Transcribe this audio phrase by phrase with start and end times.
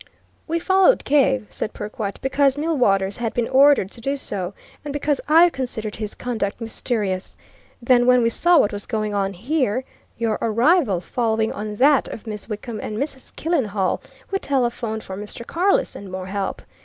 [0.47, 5.21] "We followed Cave," said Perkwite, "because Millwaters had been ordered to do so, and because
[5.27, 7.37] I considered his conduct mysterious.
[7.83, 9.83] Then, when we saw what was going on here,
[10.17, 13.35] your arrival following on that of Miss Wickham and Mrs.
[13.35, 14.01] Killenhall,
[14.31, 15.45] we telephoned for Mr.
[15.45, 16.63] Carless and more help.